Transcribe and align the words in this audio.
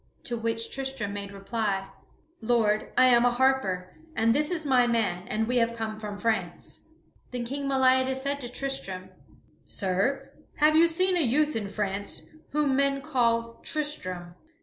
To 0.23 0.35
which 0.35 0.71
Tristram 0.73 1.13
made 1.13 1.31
reply: 1.31 1.89
"Lord, 2.41 2.91
I 2.97 3.05
am 3.09 3.23
a 3.23 3.29
harper, 3.29 3.93
and 4.15 4.33
this 4.33 4.49
is 4.49 4.65
my 4.65 4.87
man, 4.87 5.27
and 5.27 5.45
we 5.47 5.57
have 5.57 5.75
come 5.75 5.99
from 5.99 6.17
France." 6.17 6.87
Then 7.29 7.45
King 7.45 7.67
Meliadus 7.67 8.19
said 8.19 8.41
to 8.41 8.49
Tristram: 8.49 9.11
"Sir, 9.63 10.33
have 10.55 10.75
you 10.75 10.87
seen 10.87 11.15
a 11.15 11.21
youth 11.21 11.55
in 11.55 11.69
France 11.69 12.23
whom 12.49 12.75
men 12.75 13.01
call 13.03 13.59
Tristram?" 13.61 14.33